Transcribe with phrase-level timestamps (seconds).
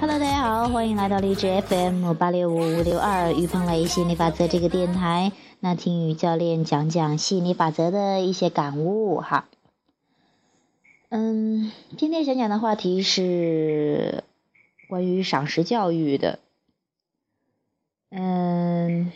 [0.00, 5.32] Hello，大家好，欢迎来到荔枝 FM 八六五五六二于鹏雷心理法则这个电台。
[5.58, 9.48] 那听于教练讲讲心理法则的一些感悟哈。
[11.08, 14.22] 嗯，今天想讲的话题是
[14.88, 16.38] 关于赏识教育的。
[18.10, 19.10] 嗯，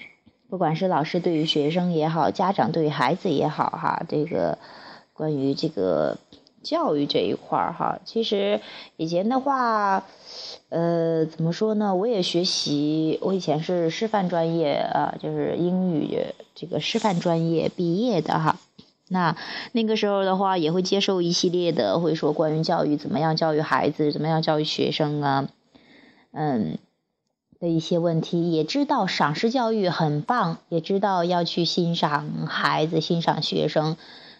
[0.52, 4.58] 不管是老师对于学生也好，家长对于孩子也好，哈，这个
[5.14, 6.18] 关于这个
[6.62, 8.60] 教育这一块儿哈，其实
[8.98, 10.04] 以前的话，
[10.68, 11.94] 呃，怎么说呢？
[11.94, 16.18] 我也学习，我以前是师范专业啊，就是英语
[16.54, 18.58] 这个师范专业毕业的哈。
[19.08, 19.34] 那
[19.72, 25.48] 那个时候的话，也会接受一系列的，会说关于教育怎么样教育孩子，怎么样教育学生啊，
[26.32, 26.76] 嗯。
[27.62, 33.96] 的一些问题，也知道赏识教育很棒，也知道要去欣赏孩子、欣赏学生，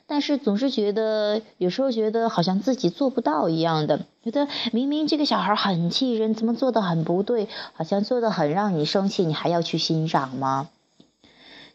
[0.08, 10.68] 但是总是觉得有时候觉得好像自己做不到一样的，觉得明明这个小孩很气人，怎么做的很不对，好像做的很让你生气，你还要去欣赏吗？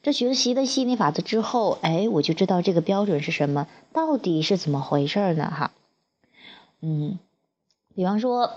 [0.04, 5.50] 这学习的心理法则之后，哎，我就知道这个标准是什么，到底是怎么回事呢？
[5.50, 5.72] 哈，
[6.82, 7.18] 嗯，
[7.96, 8.52] 比方说。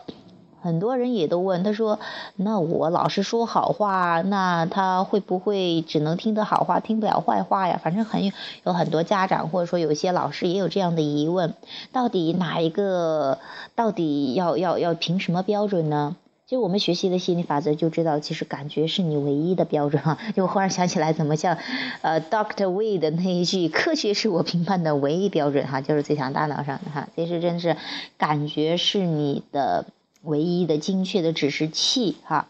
[0.63, 1.99] 很多人也都问，他说
[2.37, 8.25] ：“那我老是说好话，那他会不会只能听得好话，听不了坏话呀？”反正很
[8.65, 11.55] 有很多家长或者说有些老师也有这样的疑问：
[11.93, 13.39] 到底哪一个？
[13.75, 16.17] 到底要要要凭什么标准呢？
[16.47, 20.19] 就我们学习的心理法则就知道，其实感觉是你唯一的标准哈。
[20.37, 21.57] 就忽然想起来，怎么像
[22.03, 27.77] 呃 Doctor We 的那一句：“科学是我评判的唯一标准哈，就是最强大脑上的哈。”其实真的是
[28.19, 29.87] 感觉是你的。
[30.23, 32.49] 唯一的精确的指示器，哈。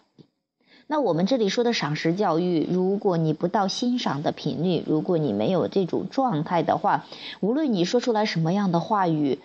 [0.86, 7.06] 那我们这里说的赏识教育，如果你不到欣赏的频率，如果你没有这种状态的话，
[7.38, 9.38] 无论你说出来什么样的话语，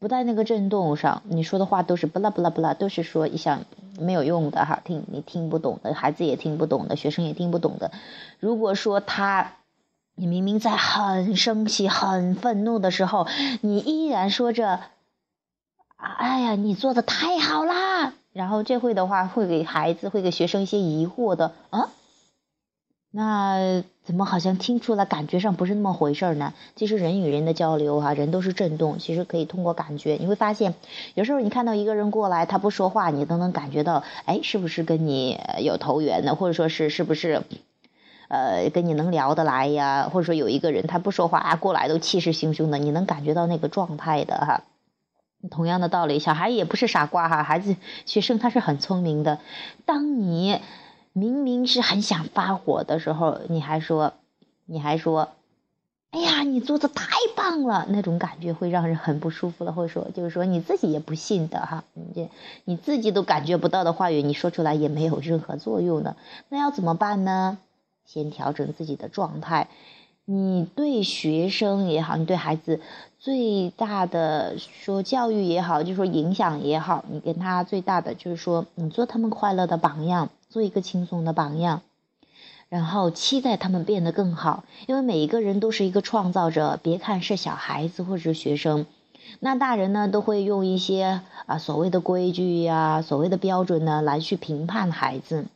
[0.00, 3.60] 不在那个震动上，你说的话都是不啦不啦不啦，都是说一下
[4.00, 7.92] 没有用的哈，听你听不懂的，孩子也听不懂的，学生也听不懂的。
[8.40, 9.52] 如果说他，
[10.16, 13.28] 你明明在很生气、很愤怒的时候，
[13.60, 14.80] 你依然说着。
[16.02, 18.12] 哎呀，你做的太好啦！
[18.32, 21.90] 然后这会的话，会给孩子，会给学生一些疑惑的啊。
[23.12, 26.54] 那怎么好像听出来，感觉上不是那么回事呢？
[26.74, 30.74] 其实人与人的交流哈，人都是震动，其实可以通过感觉，你会发现，
[31.14, 37.42] 有时候你看到一个人过来，他不说话，你都能感觉到，哎，是不是跟你有投缘的，或者说是是不是，
[38.26, 40.10] 呃，跟你能聊得来呀？
[40.12, 44.62] 或者说有一个人他不说话啊，过来都气势汹汹的，你能感觉到那个状态的哈。
[45.50, 47.76] 同样的道理，小孩也不是傻瓜哈，孩子、
[48.06, 49.38] 学生他是很聪明的。
[49.84, 50.60] 当你
[51.12, 54.14] 明明是很想发火的时候，你还说，
[54.66, 55.30] 你还说，
[56.10, 59.72] 哎呀，你做的太棒了，那种感觉会让人很不舒服了。
[59.72, 62.28] 或者说，就是说你自己也不信的哈，你
[62.64, 66.16] 你自己都感觉不到的话语，你说出来也没有任何作用的。
[66.48, 67.58] 那要怎么办呢？
[68.04, 69.68] 先调整自己的状态。
[70.24, 72.80] 你对学生也好，你对孩子
[73.18, 81.82] 最大的说教育也好，就说影响也好，你跟他最大的就是说，你做他们快乐的榜样，做一个轻松的榜样，
[82.68, 84.62] 然后期待他们变得更好。
[84.86, 88.86] 因为每一个人都是一个创造者，别看是小孩子或者是学生，
[89.40, 95.46] 那大人呢都会用一些啊所谓的规矩呀、所谓的标准呢来去评判孩子。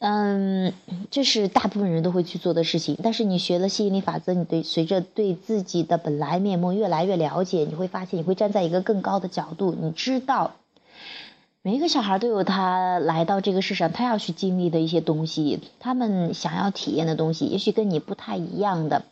[0.00, 0.72] 嗯，
[1.10, 2.96] 这是大部分人都会去做的事情。
[3.02, 9.76] 但是你学了吸引力法则，你对随着对自己的本来面目越来越了解，你会发现你会站在一个更高的角度。
[9.78, 10.52] 你知道，
[11.60, 19.02] 每一个小孩都有他来到这个世上他要去经历的一些东西，他们想要体验的东西，也许跟你不太一样的，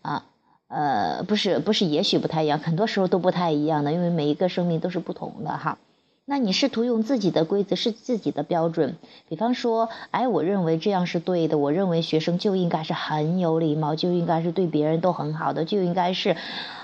[0.00, 0.24] 啊，
[0.68, 5.76] 呃，不是不是，也许不太一样，很多时候都不太一样的，因为每一个生命都是不同的哈。
[6.30, 8.96] 那你试图用自己的规则是自己的标准，
[9.30, 16.36] 比方说，哎，我认为这样是对的，我认为学生就应该是很有礼貌，就应该是对别人都很好的，就应该是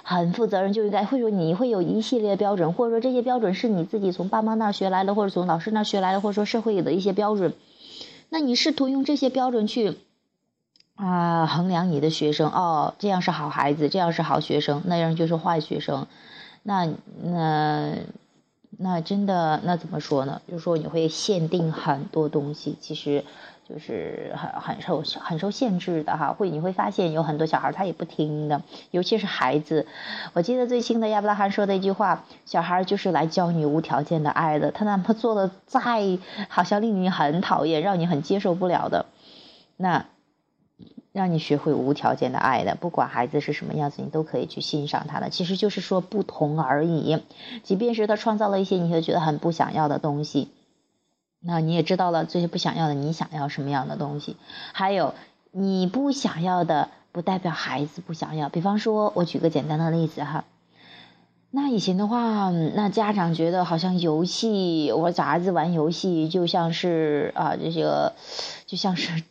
[0.03, 7.53] 很负责任，就应该会说你会有一系列标准，或者说这些标准是你自己从爸妈那儿学来的，或者从老师那儿学来的，或者说社会的一些标准。
[8.31, 9.99] 那你试图用这些标准去
[10.95, 16.07] 啊衡量你的学生，哦，这样是好孩子，这样是好学生，那样就是坏学生，
[16.63, 16.89] 那
[17.23, 17.93] 那。
[18.79, 20.41] 那真的，那怎么说呢？
[20.49, 23.25] 就是说你会限定很多东西，其实
[23.69, 26.33] 就是很很受很受限制的哈。
[26.33, 29.87] 会你会发现有很多小孩他也不听的，尤其是孩子。
[30.33, 34.71] 我记得最新的亚伯拉罕说的一句话：小孩就是来教你无条件的爱的。
[34.71, 35.81] 他哪怕做的再
[36.49, 39.07] 好像令你很讨厌，让你很接受不了的，
[39.77, 40.07] 那
[41.15, 45.31] 让你学会无条件的爱的，不管孩子是什么样子，你都可以去欣赏他的。
[45.31, 47.23] 其实就是说不同而已，
[47.63, 50.49] 即便是他创造了一些你会觉得很不想要的东西，
[51.39, 54.37] 那你也知道了这些不想要的，你想要什么样的东西？
[54.73, 55.15] 还有
[55.53, 58.49] 你不想要的，不代表孩子不想要。
[58.49, 60.45] 比方说，我举个简单的例子哈，
[61.53, 68.15] 那以前的话，那家长觉得好像游戏，我小孩子玩游戏就像是啊，这个
[68.67, 69.23] 就像是。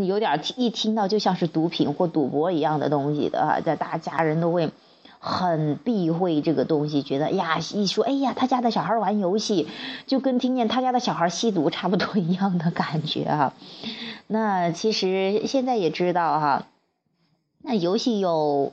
[0.00, 4.70] 有点一听到就像是毒品或赌博一样的东西的哈，在大家人都会
[5.18, 9.68] 很避讳这个东西，觉得呀一说哎呀他家的小孩玩游戏，
[10.06, 13.54] 就跟听见他家的小孩吸毒差不多一样的感觉啊。
[14.26, 16.66] 那其实现在也知道哈，
[17.62, 18.72] 那游戏有，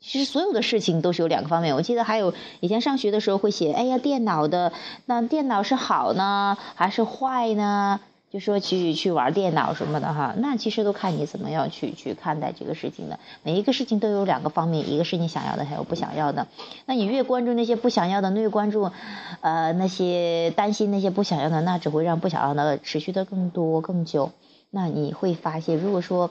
[0.00, 1.74] 其实所有的事情都是有两个方面。
[1.76, 4.72] 我记得还有以前上学的时候会写，哎呀电脑的
[5.06, 8.00] 那电脑是好呢还是坏呢？
[8.32, 13.18] 就说去去玩电脑什么的哈，那其实都看你怎么样去去看待这个事情的。
[13.42, 16.46] 每一个事情都有两个方面，一个是你想要的，还有不想要的。
[16.86, 18.90] 那你越关注那些不想要的，越关注，
[19.42, 24.30] 呃，那些担心那些不想要的，那只会让不想要的持续的更多更久。
[24.70, 26.30] 那你会发现，如果说。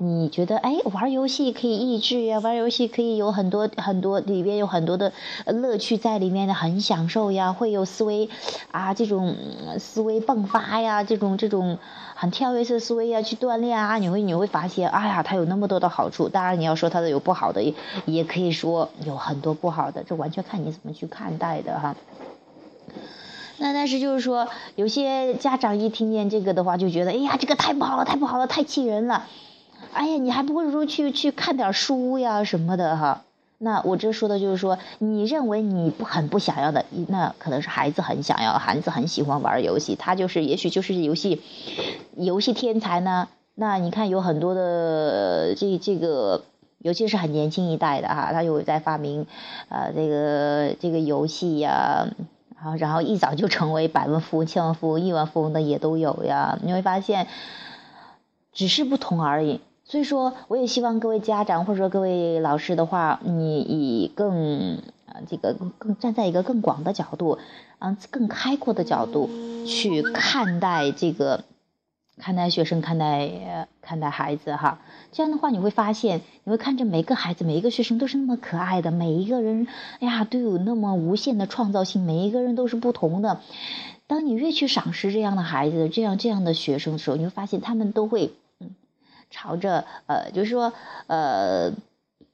[0.00, 5.12] 你觉得哎，玩游戏可以益智呀，玩游戏可以有很多很多，里边有很多的
[5.44, 8.28] 乐趣在里面的，很享受呀，会有思维
[8.70, 9.34] 啊，这种
[9.80, 11.78] 思维迸发呀，这种这种
[12.14, 16.28] 很跳跃式思维呀，去锻炼啊，你会你会发现，哎呀，它有那么多的好处。
[16.28, 17.74] 当然你要说它的有不好的，
[18.06, 21.96] 也可以说有很多不好的，这完全看你怎么去看待的哈。
[23.56, 24.46] 那但是就是说，
[24.76, 29.24] 有些家长一听见这个的话，就觉得，哎呀，这个太不好了，太不好了，太气人了。
[29.92, 33.22] 哎呀，你还不如去去看点书呀什么的哈。
[33.60, 41.42] 那我这说的就是说，你认为你不很不想要的，那可能是孩子很想要，孩子很喜欢玩游戏，他就是也许就是游戏
[42.14, 43.28] 游戏天才呢。
[43.56, 46.44] 那你看有很多的这这个，
[46.78, 49.26] 尤其是很年轻一代的哈，他有在发明
[49.68, 52.06] 啊这个这个游戏呀，
[52.54, 56.56] 然后然后一早就成为百万富翁、千万富翁、亿万富翁的也都有呀。
[56.62, 57.26] 你会发现，
[58.52, 59.60] 只是不同而已。
[59.88, 64.76] 所以说，我也希望各位家长或者说各位老师的话，你以更
[65.06, 67.38] 啊这个更站在一个更广的角度，
[67.78, 69.30] 啊更开阔的角度
[69.66, 71.44] 去看待这个，
[72.18, 74.78] 看待学生，看待看待孩子哈。
[75.10, 79.66] 这样的话，你会发现，你会看着每个孩子，每一个学生都是那么可爱的，每一个人，
[80.00, 83.40] 哎呀，都有那么无限的创造性，每一个人都是不同的。
[84.06, 88.34] 当你越去赏识这样的孩子，这样这样的学生的时候，你会发现他们都会。
[89.30, 90.72] 朝着呃，就是说
[91.06, 91.72] 呃，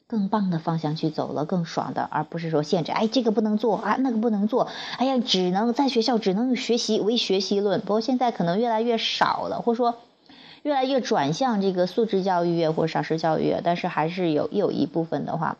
[0.06, 2.92] 更棒的方向去走了，更爽的，而不是说限制。
[2.92, 4.68] 哎，这个不能做啊，那个不能做。
[4.98, 7.80] 哎呀，只能在学校只能用学习为学习论。
[7.80, 9.96] 不过现在可能越来越少了，或者说
[10.62, 13.56] 越来越转向这个素质教育或赏识教育。
[13.64, 15.56] 但是还是有有一部分的话，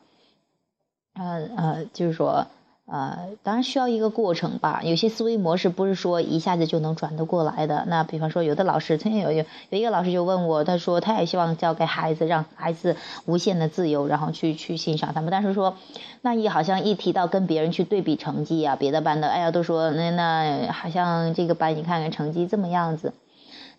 [1.14, 2.46] 呃呃，就是说。
[2.86, 4.82] 呃，当然需要一个过程吧。
[4.84, 7.84] 有些思维模式不是说一下子就能转得过来的。
[7.88, 15.30] 那比方说，有的老师曾经有有有一个老师就问我，他说他也希望教给孩子，让孩子无限的自由，然后去去欣赏他们。
[15.30, 15.76] 但是说，
[16.20, 23.14] 那一好像一提到跟别人去对比成绩啊，别的班的，哎呀，都说那那好像这个班你看看成绩这么样子。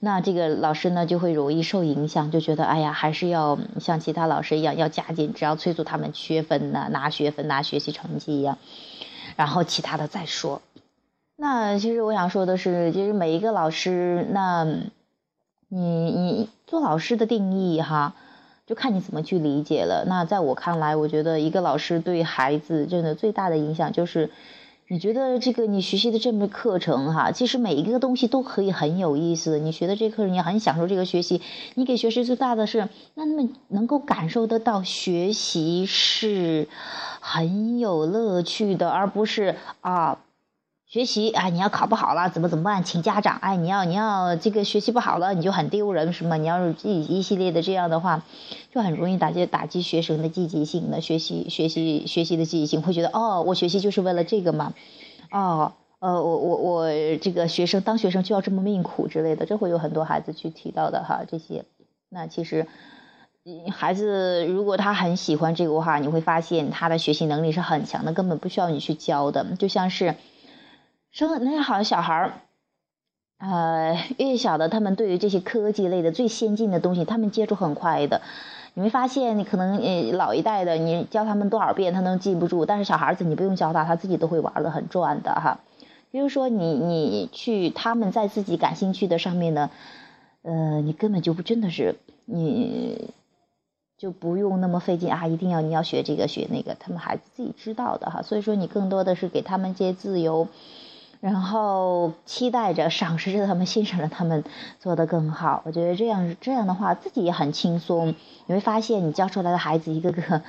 [0.05, 8.59] 那这个老师呢，就会容易受影响，就觉得哎呀，还是要像其他老师一样，要加紧，只要催促他们学分呢，拿学分，拿学习成绩一样，
[9.35, 10.61] 然后其他的再说。
[11.35, 14.63] 那其实我想说的是，其实每一个老师，那
[15.69, 18.13] 你你做老师的定义哈，
[18.67, 20.05] 就看你怎么去理解了。
[20.05, 24.29] 那在我看来，我觉得一个老师对孩子真的最大的影响就是。
[24.87, 29.57] 你觉得这个你学习的这门课程哈，其实每一个东西都可以很有意思。
[29.57, 31.41] 你学的这课程，你很享受这个学习。
[31.73, 36.67] 你给学生最大的是，让他们能够感受得到学习是
[37.19, 40.19] 很有乐趣的，而不是啊。
[40.87, 42.83] 学习啊，你要考不好了，怎么怎么办？
[42.83, 43.37] 请家长。
[43.37, 46.37] 哎，你要你要这个学习不好了，你就很丢人，什么？
[46.37, 48.23] 你要是一一系列的这样的话，
[48.71, 54.73] 就很容易打击打击学生的积极性的学习学习学习的积极性，会觉得哦，我学习就是为了这个嘛，
[55.31, 56.87] 哦，呃，我我我
[57.19, 61.23] 这个学生当学生就要这么命苦之类的，这会有很多孩子去提到的哈。
[61.27, 61.65] 这些，
[62.09, 62.67] 那其实，
[63.71, 70.13] 孩子如果他很喜欢这个话，你会发现他的学习能力是很强的，根本不需要你去教的，就像是。
[71.15, 72.33] 生那些好的小孩儿，
[73.37, 78.21] 呃，越小的他们对于这些科技类的最先进的东西，他们接触很快的。
[78.73, 85.61] 你没发现，你可能呃老一代的，你教他们多少遍，他能记不住；但是小孩子，你不用教他，他自己都会玩的很转的哈。
[86.11, 89.69] 比如说，你你去他们在自己感兴趣的上面呢，
[90.41, 91.95] 呃，你根本就不真的是
[92.25, 93.11] 你。
[93.97, 95.25] 就不用那么费劲啊！
[95.25, 98.21] 一定要你要学这个学那个，他们孩子自己知道的哈。
[98.21, 100.49] 所以说你更多的是给他们些自由，
[101.25, 104.43] 然后期待着、赏识着他们、欣赏着他们
[104.79, 105.63] 做得更好。
[105.65, 108.13] 我觉得这样这样的话，自己也很轻松。
[108.45, 110.43] 你会发现，你教出来的孩子一个个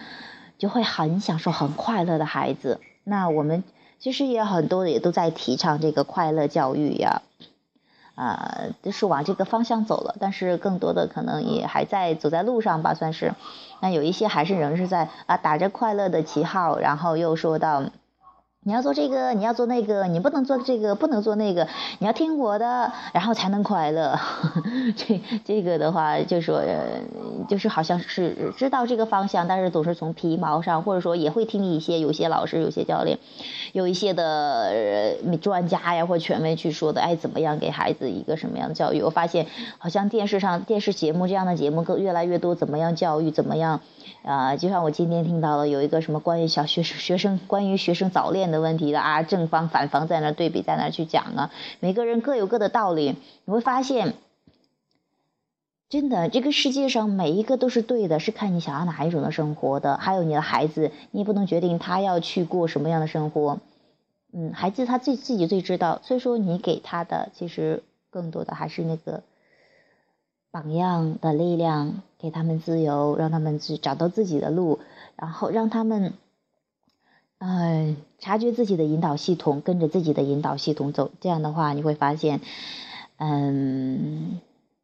[0.58, 2.78] 就会很享受、很快乐的孩子。
[3.04, 3.64] 那我们
[3.98, 7.22] 其实也很多也都在提倡这个快乐教育呀。
[8.14, 13.32] 啊，就是往这个方向走了，但是更多的可能也还在走在路上吧，算是。
[13.80, 17.84] 那有一些还是仍是在啊打着快乐的旗号，然后又说到。
[18.66, 21.68] 你要做这个，你要做那个，你不能做这个，不能做那个，
[22.00, 24.18] 你要听我的，然后才能快乐。
[24.96, 26.60] 这这个的话，就说
[27.48, 33.20] 就是好像是知道这个方向，但是总是从皮毛上，或者说也会听一些有些老师、有些教练、
[33.72, 39.00] 有一些的专家呀或权威去说的，哎，怎么样给孩子一个什么样的教育？
[39.00, 39.46] 我发现
[39.78, 43.30] 好像电视上电视节目这样的节目更越来越多，怎么样教育？
[43.30, 43.80] 怎么样？
[44.24, 53.16] 啊，就像我今天听到了有一个什么关于小学学生关于学生早恋的问题的啊，正方反方在那对比，在那去讲啊，每个人各有各的道理。
[53.44, 54.14] 你会发现，
[55.88, 59.96] 真的这个世界上每一个都是对的，是看你想要哪一种的生活的。
[59.96, 63.60] 还有你的孩子，你也不能决定他要去过什么样的生活。
[64.32, 69.22] 嗯，孩子他自自己最知道，所以说你给他的其实更多的还是那个。
[70.52, 74.78] 榜样的力量，给他们自由，让他们去找到自己的路，
[75.14, 76.14] 然后让他们，
[77.38, 81.10] 呃，察觉自己的引导系统，跟着自己的引导系统走。
[81.20, 82.40] 这样的话，你会发现，
[83.18, 84.40] 嗯，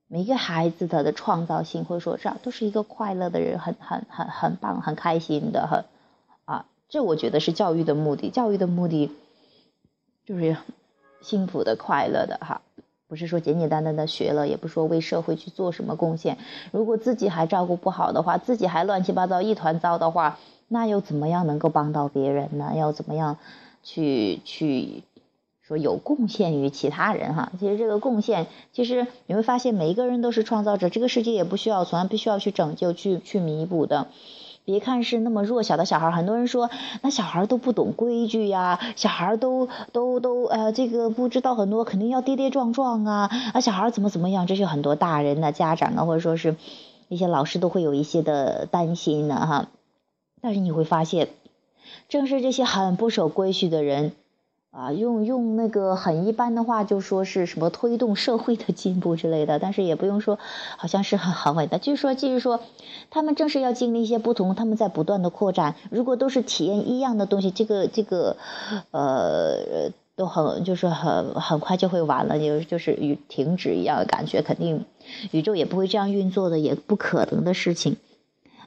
[0.06, 5.84] 每一个孩子他的创造性，或者说这样都是一个快乐的人，很很很很棒，很开心的，很
[6.44, 8.28] 啊，这我觉得是教育的目的。
[8.28, 9.10] 教育的目的
[10.26, 10.58] 就是
[11.22, 12.60] 幸福的、快乐的，哈。
[13.12, 16.38] 不是说简简单单的学了，也不说为社会去做什么贡献。
[16.70, 20.38] 如果自己还照顾不好的话，自己还乱七八糟一团糟的话，
[20.68, 22.72] 那又怎么样能够帮到别人呢？
[22.74, 23.36] 要怎么样
[23.82, 25.02] 去去
[25.60, 27.52] 说有贡献于其他人哈？
[27.60, 34.06] 其实这个贡献，其实你会发现每一个人都是创造者，这个世界也不需要从来不需要去拯救、去去弥补的。
[34.64, 36.70] 别看是那么弱小的小孩，很多人说
[37.02, 46.56] 那小孩都不懂规矩呀，小孩都都都呃这个不知道很多，肯定要跌跌撞撞啊啊小孩怎么怎么样，这是很多大人的家长啊或者说是
[47.08, 49.68] 一些老师都会有一些的担心呢哈。
[50.40, 51.28] 但是你会发现，
[52.08, 54.12] 正是这些很不守规矩的人。
[54.72, 60.38] 啊，用用那个很一般的话，就说是什么推动社会的进步之类的，但是也不用说，
[60.78, 61.76] 好像是很很伟大。
[61.76, 62.58] 就是说，就是说，
[63.10, 65.76] 他们正是要经历一些不同，他们在不断的扩展。
[65.90, 68.38] 如果都是体验一样的东西，这个这个，
[68.92, 74.86] 呃，都很就是很很快就会完了，就就是与停止一样，感觉肯定
[75.32, 77.98] 宇宙也不会这样运作的，也不可能的事情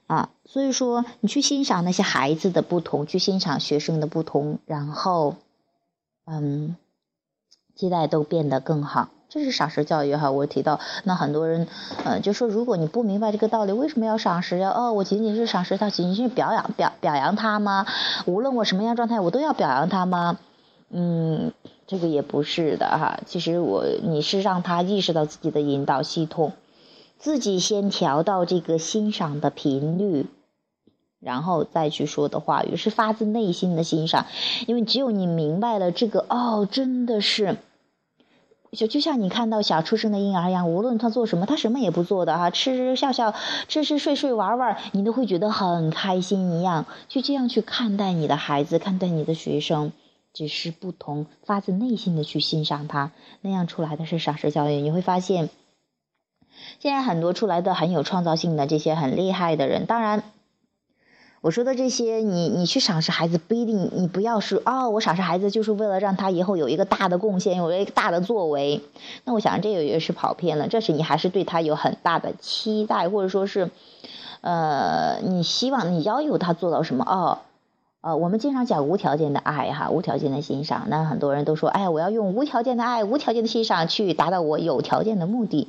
[0.06, 0.30] 啊。
[0.46, 5.38] 所以说，你去欣赏那些孩子的不同，去欣赏学生的不同，然后。
[6.25, 6.75] 嗯，
[7.75, 10.32] 期待都变得更好，这是赏识教育哈。
[10.32, 11.67] 我提到，那很多人，
[12.03, 14.72] 呃，就说如果你不明白这个道理，为什么要赏识呀？
[14.72, 17.86] 哦，我仅仅是赏识他，仅仅是表扬表表扬他吗？
[18.25, 20.39] 无论我什么样状态，我都要表扬他吗？
[20.89, 21.51] 嗯，
[21.86, 23.20] 这个也不是的哈。
[23.25, 26.53] 其实我你是让他意识到自己的引导系统，
[27.20, 30.25] 自己先调到这个欣赏的频率。
[31.25, 34.27] 然后再去说的话语是发自内心的欣赏，
[34.67, 37.58] 因为只有你明白了这个哦，真的是，
[38.72, 43.34] 就就像你看到小出生的婴儿一样，无论他做什么，他什么也不做的哈，吃吃笑笑，
[43.67, 49.94] 吃吃睡睡玩玩，你都会觉得很开心一样，就这样去看待你的孩子，看待你的学生，
[50.32, 53.10] 只是不同，发自内心的去欣赏他，
[53.41, 55.50] 那样出来的是赏识教育，你会发现，
[56.79, 60.22] 现在很多出来的很有创造性的这些很厉害的人，当然。
[61.46, 68.82] 我说的这些，你你去赏识孩子不一定，你不要是哦，我赏识孩子就是为了让他以后有一个大的贡献，有一个大的作为。
[69.25, 73.70] 那我想这个也是跑偏了，这是你还是对他有很大的期待，或者说是，
[74.42, 77.06] 呃，你希望你要求他做到什么？
[77.06, 77.38] 哦，
[78.02, 80.86] 呃，我们经常讲无条件的爱哈，无条件的欣赏。
[80.88, 85.68] 那很多人都说，哎，我要用无条件的爱、无条件的欣赏去达到我有条件的目的。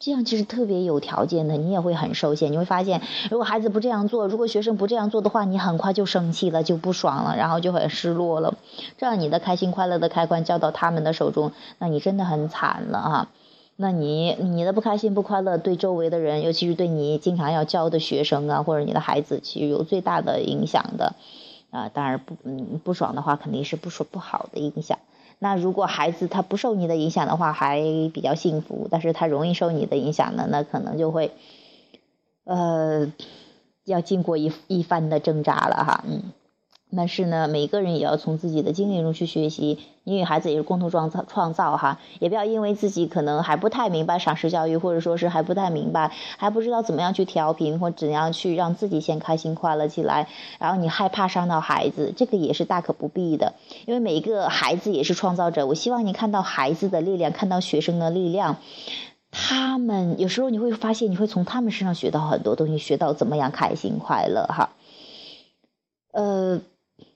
[0.00, 2.50] 这样其实特别有条件的，你也会很受限。
[2.50, 8.54] 你会发现，如果孩子不这样做，如果学生不这样做的话，你很快就生气了，就不爽了，然后就很失落了。
[8.96, 13.28] 这样你的开心快乐的开关交到他们的手中，那你真的很惨了啊！
[13.76, 21.14] 那你你的不开心不快乐对周围的人，尤其是对你经常要教的学生啊，或者你的孩子，其实有最大的影响的。
[21.70, 24.98] 啊，当然不嗯不爽的话，肯定是不说不好的影响。
[25.42, 27.80] 那如果孩子他不受你的影响的话，还
[28.12, 31.32] 比较幸福；但是他容易受你的影响呢，那可能就会，
[32.44, 33.10] 呃，
[33.86, 36.32] 要经过一一番的挣扎了哈，嗯。
[36.96, 50.28] 但是呢，每个人也要从自己的经历中去学习，你与孩子也是共同创造创造哈，也不要因为自己可能还不太明白赏识教育，或者说是还不太明白，还不知道怎么样去调频或怎样去让自己先开心快乐起来，
[50.58, 53.54] 然后你害怕伤到孩子，这个也是大可不必的，
[53.86, 58.56] 因为每一个孩子也是创造者，我希望你看到孩子的力量，看到学生的力量，
[59.30, 64.70] 他们有时候你会发现，你会从他们身上学到很多东西，学到怎么样开心快乐哈，
[66.12, 66.60] 呃。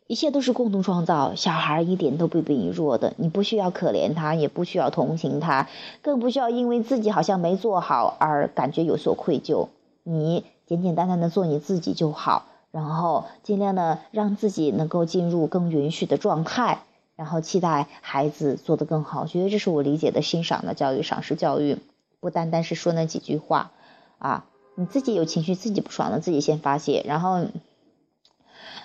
[0.07, 5.69] 一切都是共同创造，小孩一点都不比你弱的，你不需要可怜他，也不需要同情他，
[6.03, 9.69] 更不需要因为自己好像没做好而感觉有所愧疚。
[10.03, 16.83] 你简简单单的做你自己就好，然后尽量的让自己能够进入更允许的状态，
[17.17, 19.23] 然后期待孩子做得更好。
[19.23, 21.79] 我觉得这是我理解的欣赏的教育，赏识教育，
[22.21, 23.71] 不单单是说那几句话，
[24.19, 24.45] 啊，
[24.75, 27.47] 你自己有情绪，自己不爽了，自己先发泄，然后。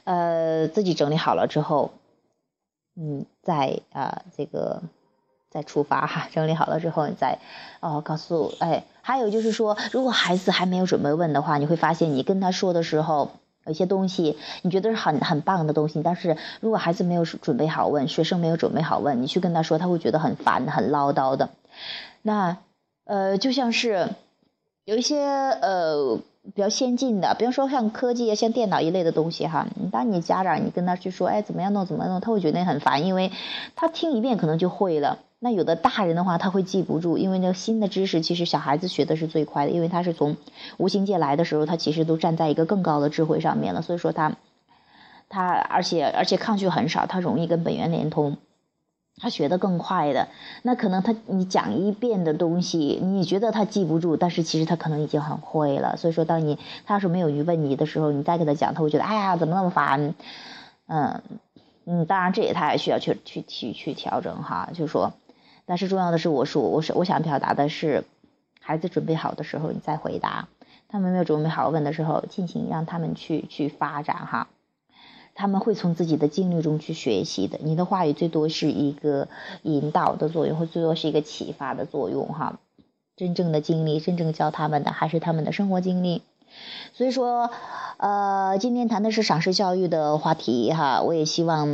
[0.04, 1.92] 呃，自己整理好了之后，
[2.96, 4.82] 嗯，再啊这个
[5.50, 6.28] 再出发哈。
[6.32, 7.40] 整理好了之后，你再
[7.80, 13.32] 哦告诉哎，还有就是说，如果孩子还没有准备问的话，你会发现你跟他说的时候，
[13.66, 21.50] 有些东西你觉得是很很棒的东西，但是如果孩子没有准备好问，学生没有准备好问，你去跟他说，他会觉得很烦、很唠叨的。
[22.22, 22.58] 那
[23.06, 24.10] 呃，就像是
[24.90, 26.20] 有一些呃。
[26.56, 29.68] 比较先进的，比方说像科技啊，像电脑一类的东西哈。
[29.92, 33.32] 当你家长你跟他去说，哎，怎么样弄，怎么弄，他会觉得很烦，因为
[33.76, 35.20] 他听一遍可能就会了。
[35.38, 40.38] 那有的大人的话，他会记不住，因为那个新的知识，其实小孩子学的是最快的，因为他是从
[40.78, 44.38] 无形界来的时候，他其实都站在一个更高的智慧上面了，所以说他
[45.28, 48.38] 他而且而且抗拒很少，他容易跟本源连通。
[49.20, 50.30] 他学得更快的，
[50.64, 55.98] 那可能他你讲一遍的东西，你觉得他记不住，但是其实他可能已经很会了。
[55.98, 60.16] 所以说，当你他要是没有疑问你的时候，你再给他讲，他会觉得哎呀，怎么那么烦？
[60.88, 61.22] 嗯
[61.86, 65.14] 嗯，当然这也他也需要去去去去调整哈，就说，
[65.66, 68.06] 但是重要的是，我说我是我想表达的是，
[68.62, 70.48] 孩子准备好的时候你再回答，
[70.88, 74.48] 他们没有准备好问的时候，尽情让他们去去发展哈。
[75.40, 77.58] 他们会从自己的经历中去学习的。
[77.64, 79.30] 你的话语最多是一个
[79.64, 82.60] 引导的作用，或最多是一个启发的作用，哈。
[83.16, 86.24] 真正的经历，真正教他们的还是他们的生活经历。
[86.94, 87.52] 所以说，
[87.98, 91.02] 呃，今天谈的是赏识教育的话题，哈。
[91.02, 91.70] 我也希望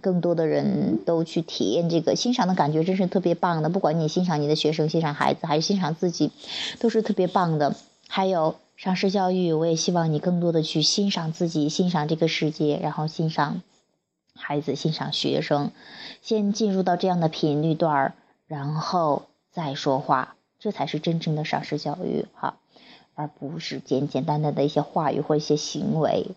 [0.00, 3.68] 更多的人都去体验这个欣赏的感觉，真是特别棒的。
[3.68, 6.32] 不管你欣赏你的学生、欣赏孩子，还是欣赏自己，
[6.80, 7.76] 都是特别棒的。
[8.08, 8.56] 还有。
[8.76, 13.62] 赏识教育，我也希望你更多的去欣赏自己，欣赏这个世界，然后欣赏
[14.34, 15.70] 孩子，欣赏学生，
[16.22, 18.14] 先进入到这样的频率段儿，
[18.48, 22.56] 然后再说话，这才是真正的赏识教育哈，
[23.14, 26.32] 而不是简简单单的一些话语或一些行为。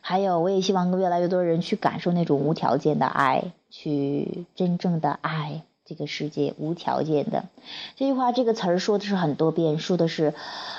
[0.00, 5.64] 还有，我也希望越来越多人去感受那种无条件的爱，去真正的爱。
[5.90, 7.46] 这个世界无条件的，
[7.96, 10.34] 这句话这个词儿说的是很多遍，说的是，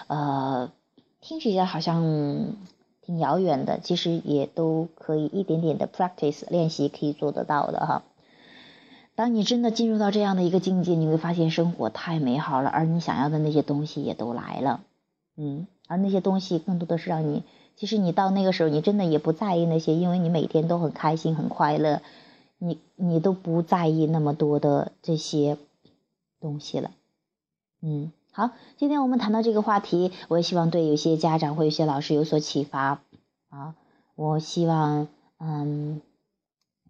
[0.08, 0.72] 呃，
[1.20, 2.56] 听起来好像
[3.02, 8.04] 挺遥远的，其实也都可以一点点的 practice 练习可以做得到的哈。
[9.16, 14.80] 当你真的进入到这样的一个境界，你会发现生活太美好了，而你想要的那些东西也都来了，
[15.36, 17.44] 嗯，而那些东西更多的是让你，
[17.76, 22.02] 其实你到那个时候，你真的也不在意那些，因为你每天都很开心很快乐。
[22.64, 25.58] 你你都不在意那么多的这些
[26.40, 26.92] 东西了，
[27.82, 33.02] 嗯，好，今天我们谈到这个话题，我也希望对有些家长或有些老师有所启发
[33.50, 33.76] 啊。
[34.14, 35.08] 我希望，
[35.40, 36.02] 嗯，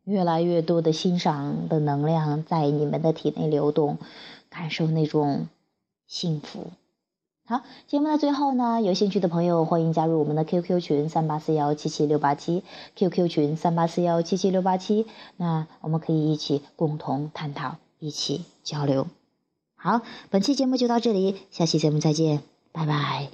[0.04, 3.98] 越来越多的欣赏的能量在你们的体内流动，
[4.50, 5.48] 感受那种
[6.06, 6.68] 幸福。
[7.52, 12.64] 好，节目的最后呢，有兴趣的朋友欢迎加入我们的 QQ 群三八四幺七七六八七
[12.96, 19.08] ，QQ 群三八四幺七七六八七，那我们可以一起共同探讨，一起交流。
[19.76, 23.28] 好，本期节目就到这里，下期节目再见，拜拜。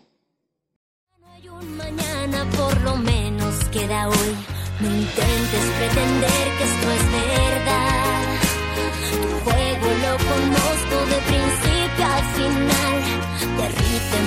[13.57, 14.17] derrite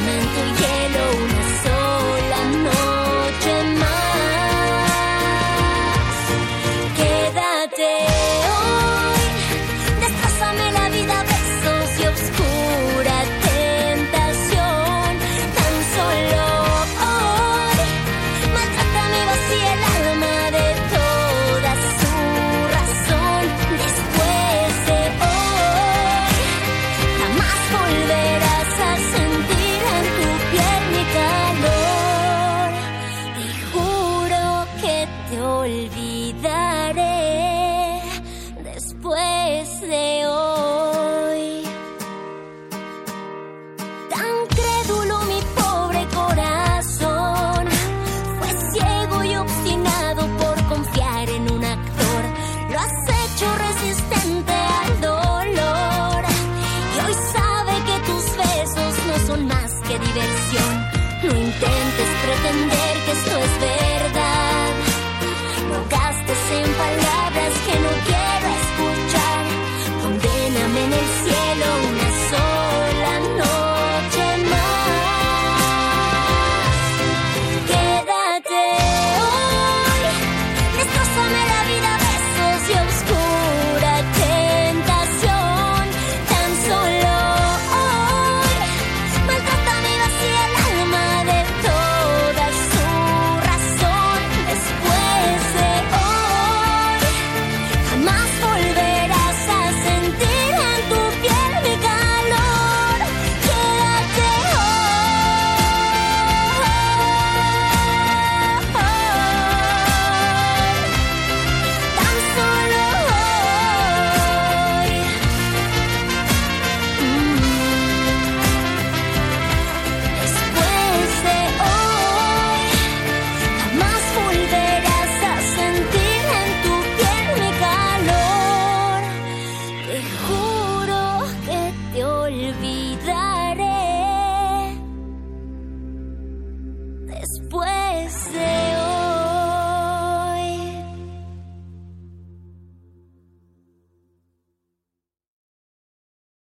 [0.43, 1.50] el hielo,